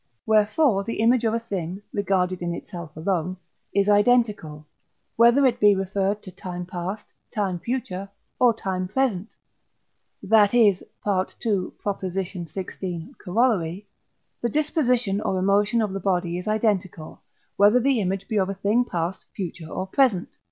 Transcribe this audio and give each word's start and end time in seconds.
Wherefore 0.25 0.83
the 0.83 0.99
image 0.99 1.25
of 1.25 1.35
a 1.35 1.39
thing, 1.39 1.79
regarded 1.93 2.41
in 2.41 2.55
itself 2.55 2.97
alone, 2.97 3.37
is 3.71 3.87
identical, 3.87 4.65
whether 5.15 5.45
it 5.45 5.59
be 5.59 5.75
referred 5.75 6.23
to 6.23 6.31
time 6.31 6.65
past, 6.65 7.13
time 7.31 7.59
future, 7.59 8.09
or 8.39 8.51
time 8.51 8.87
present; 8.87 9.29
that 10.23 10.55
is 10.55 10.81
(II. 11.05 11.11
xvi. 11.83 13.11
Coroll.), 13.23 13.85
the 14.41 14.49
disposition 14.49 15.21
or 15.21 15.37
emotion 15.37 15.83
of 15.83 15.93
the 15.93 15.99
body 15.99 16.39
is 16.39 16.47
identical, 16.47 17.21
whether 17.55 17.79
the 17.79 17.99
image 18.01 18.27
be 18.27 18.37
of 18.39 18.49
a 18.49 18.55
thing 18.55 18.83
past, 18.83 19.27
future, 19.35 19.69
or 19.69 19.85
present. 19.85 20.29